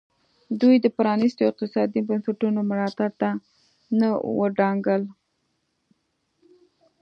[0.61, 3.29] دوی د پرانیستو اقتصادي بنسټونو ملاتړ ته
[3.99, 5.01] نه ودانګل.